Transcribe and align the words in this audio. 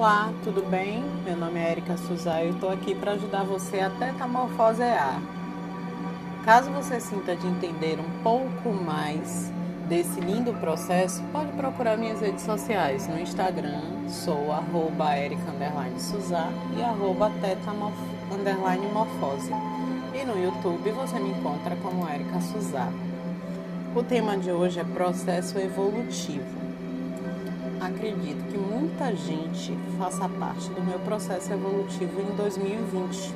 Olá, 0.00 0.32
tudo 0.42 0.62
bem? 0.62 1.04
Meu 1.26 1.36
nome 1.36 1.60
é 1.60 1.72
Erika 1.72 1.94
Suzai 1.94 2.46
e 2.46 2.50
estou 2.52 2.70
aqui 2.70 2.94
para 2.94 3.12
ajudar 3.12 3.44
você 3.44 3.80
a 3.80 3.90
tetamorfosear. 3.90 5.20
Caso 6.42 6.70
você 6.70 6.98
sinta 6.98 7.36
de 7.36 7.46
entender 7.46 8.00
um 8.00 8.22
pouco 8.22 8.72
mais 8.72 9.52
desse 9.90 10.18
lindo 10.18 10.54
processo, 10.54 11.22
pode 11.24 11.52
procurar 11.52 11.98
minhas 11.98 12.22
redes 12.22 12.44
sociais. 12.44 13.06
No 13.08 13.20
Instagram 13.20 13.82
sou 14.08 14.50
arroba 14.50 15.18
Erika 15.18 15.52
Suzá 15.98 16.48
e 16.74 16.82
arroba 16.82 17.30
tetamorfose. 17.42 19.52
E 20.14 20.24
no 20.24 20.42
YouTube 20.42 20.92
você 20.92 21.20
me 21.20 21.28
encontra 21.28 21.76
como 21.76 22.08
Erika 22.08 22.40
Suzá. 22.40 22.90
O 23.94 24.02
tema 24.02 24.38
de 24.38 24.50
hoje 24.50 24.80
é 24.80 24.84
processo 24.84 25.58
evolutivo 25.58 26.69
acredito 27.80 28.44
que 28.50 28.58
muita 28.58 29.16
gente 29.16 29.76
faça 29.98 30.28
parte 30.28 30.68
do 30.70 30.82
meu 30.82 30.98
processo 31.00 31.52
evolutivo 31.52 32.20
em 32.20 32.36
2020, 32.36 33.34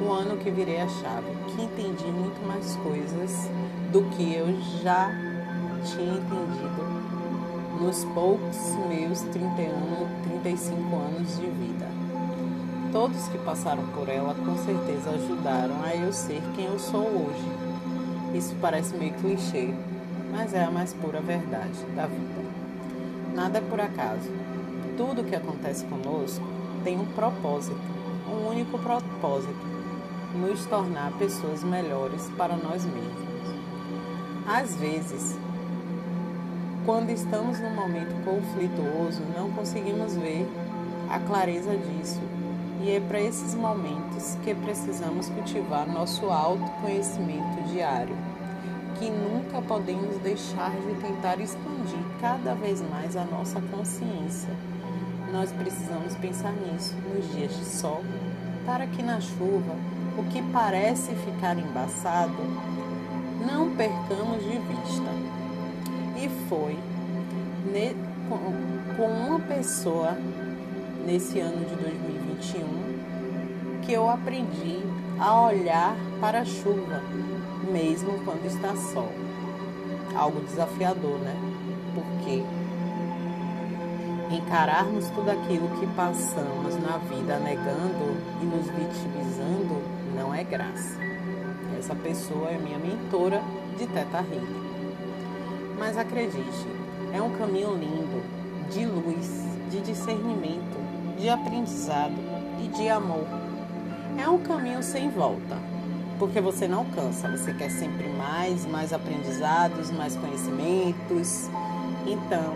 o 0.00 0.12
ano 0.12 0.36
que 0.36 0.50
virei 0.50 0.80
a 0.80 0.88
chave, 0.88 1.26
que 1.48 1.62
entendi 1.62 2.06
muito 2.06 2.46
mais 2.46 2.76
coisas 2.76 3.50
do 3.90 4.02
que 4.10 4.34
eu 4.34 4.46
já 4.82 5.10
tinha 5.84 6.14
entendido 6.14 6.96
nos 7.80 8.04
poucos 8.06 8.56
meus 8.88 9.20
30 9.20 9.46
anos, 9.62 10.08
35 10.42 10.96
anos 10.96 11.36
de 11.36 11.46
vida. 11.46 11.86
Todos 12.92 13.28
que 13.28 13.38
passaram 13.38 13.84
por 13.88 14.08
ela 14.08 14.34
com 14.34 14.56
certeza 14.58 15.10
ajudaram 15.10 15.82
a 15.84 15.94
eu 15.94 16.12
ser 16.12 16.40
quem 16.54 16.66
eu 16.66 16.78
sou 16.78 17.02
hoje. 17.02 18.38
Isso 18.38 18.54
parece 18.60 18.96
meio 18.96 19.12
clichê, 19.14 19.74
mas 20.30 20.54
é 20.54 20.64
a 20.64 20.70
mais 20.70 20.94
pura 20.94 21.20
verdade 21.20 21.84
da 21.94 22.06
vida. 22.06 22.65
Nada 23.36 23.58
é 23.58 23.60
por 23.60 23.78
acaso. 23.78 24.30
Tudo 24.96 25.22
que 25.22 25.36
acontece 25.36 25.84
conosco 25.84 26.42
tem 26.82 26.98
um 26.98 27.04
propósito, 27.04 27.78
um 28.26 28.48
único 28.48 28.78
propósito: 28.78 29.66
nos 30.34 30.64
tornar 30.64 31.12
pessoas 31.18 31.62
melhores 31.62 32.30
para 32.38 32.56
nós 32.56 32.82
mesmos. 32.86 33.26
Às 34.48 34.74
vezes, 34.76 35.38
quando 36.86 37.10
estamos 37.10 37.60
num 37.60 37.74
momento 37.74 38.14
conflituoso, 38.24 39.20
não 39.36 39.50
conseguimos 39.50 40.16
ver 40.16 40.48
a 41.10 41.18
clareza 41.18 41.76
disso. 41.76 42.22
E 42.82 42.90
é 42.90 43.00
para 43.00 43.20
esses 43.20 43.54
momentos 43.54 44.38
que 44.44 44.54
precisamos 44.54 45.28
cultivar 45.28 45.86
nosso 45.86 46.30
autoconhecimento 46.30 47.62
diário 47.70 48.16
que 48.98 49.10
nunca 49.10 49.60
podemos 49.62 50.18
deixar 50.18 50.70
de 50.70 50.94
tentar 51.00 51.40
expandir 51.40 51.98
cada 52.20 52.54
vez 52.54 52.82
mais 52.90 53.16
a 53.16 53.24
nossa 53.24 53.60
consciência. 53.60 54.50
Nós 55.32 55.50
precisamos 55.52 56.14
pensar 56.16 56.52
nisso 56.52 56.94
nos 57.14 57.32
dias 57.34 57.56
de 57.56 57.64
sol, 57.64 58.02
para 58.64 58.86
que 58.86 59.02
na 59.02 59.20
chuva 59.20 59.74
o 60.16 60.22
que 60.24 60.42
parece 60.52 61.14
ficar 61.14 61.58
embaçado 61.58 62.36
não 63.46 63.70
percamos 63.76 64.42
de 64.42 64.58
vista. 64.58 65.36
E 66.16 66.28
foi 66.48 66.76
com 68.96 69.04
uma 69.04 69.38
pessoa 69.40 70.16
nesse 71.04 71.40
ano 71.40 71.66
de 71.66 71.76
2021 71.76 73.82
que 73.84 73.92
eu 73.92 74.08
aprendi 74.08 74.80
a 75.18 75.42
olhar 75.42 75.94
para 76.20 76.40
a 76.40 76.44
chuva 76.44 77.02
mesmo 77.66 78.18
quando 78.24 78.46
está 78.46 78.74
sol. 78.76 79.12
Algo 80.14 80.40
desafiador, 80.40 81.18
né? 81.18 81.34
Porque 81.94 82.42
encararmos 84.34 85.08
tudo 85.10 85.30
aquilo 85.30 85.68
que 85.78 85.86
passamos 85.94 86.76
na 86.82 86.98
vida 86.98 87.38
negando 87.38 88.16
e 88.40 88.44
nos 88.44 88.66
vitimizando 88.66 89.82
não 90.14 90.34
é 90.34 90.42
graça. 90.42 90.98
Essa 91.78 91.94
pessoa 91.94 92.50
é 92.50 92.58
minha 92.58 92.78
mentora 92.78 93.42
de 93.78 93.86
Teta 93.86 94.18
Healing. 94.18 94.66
Mas 95.78 95.98
acredite, 95.98 96.66
é 97.12 97.20
um 97.20 97.30
caminho 97.36 97.74
lindo, 97.74 98.22
de 98.70 98.86
luz, 98.86 99.44
de 99.70 99.80
discernimento, 99.80 100.76
de 101.18 101.28
aprendizado 101.28 102.16
e 102.64 102.68
de 102.68 102.88
amor. 102.88 103.26
É 104.18 104.28
um 104.28 104.38
caminho 104.38 104.82
sem 104.82 105.10
volta 105.10 105.75
porque 106.18 106.40
você 106.40 106.66
não 106.66 106.84
cansa, 106.84 107.30
você 107.30 107.52
quer 107.52 107.70
sempre 107.70 108.08
mais, 108.08 108.66
mais 108.66 108.92
aprendizados, 108.92 109.90
mais 109.90 110.16
conhecimentos. 110.16 111.48
Então, 112.06 112.54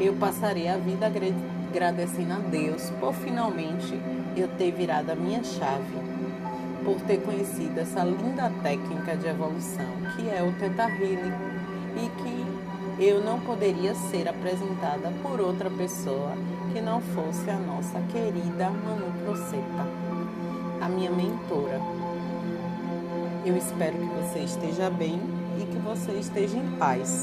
eu 0.00 0.14
passarei 0.14 0.68
a 0.68 0.76
vida 0.76 1.06
agradecendo 1.06 2.32
a 2.32 2.38
Deus 2.38 2.90
por 3.00 3.12
finalmente 3.14 4.00
eu 4.36 4.48
ter 4.56 4.72
virado 4.72 5.10
a 5.10 5.14
minha 5.14 5.42
chave, 5.44 5.96
por 6.84 7.00
ter 7.02 7.18
conhecido 7.18 7.78
essa 7.78 8.02
linda 8.02 8.50
técnica 8.62 9.16
de 9.16 9.26
evolução 9.26 9.86
que 10.16 10.28
é 10.28 10.42
o 10.42 10.52
Teta 10.52 10.88
Healing 10.88 11.32
e 11.96 12.10
que 12.22 13.04
eu 13.04 13.22
não 13.22 13.40
poderia 13.40 13.94
ser 13.94 14.28
apresentada 14.28 15.12
por 15.22 15.40
outra 15.40 15.70
pessoa 15.70 16.32
que 16.72 16.80
não 16.80 17.00
fosse 17.00 17.50
a 17.50 17.56
nossa 17.56 18.00
querida 18.12 18.70
Manu 18.70 19.12
Procepa, 19.24 19.86
a 20.80 20.88
minha 20.88 21.10
mentora. 21.10 22.01
Eu 23.44 23.56
espero 23.56 23.98
que 23.98 24.06
você 24.06 24.38
esteja 24.40 24.88
bem 24.88 25.20
e 25.60 25.66
que 25.66 25.78
você 25.78 26.12
esteja 26.12 26.56
em 26.56 26.70
paz. 26.78 27.20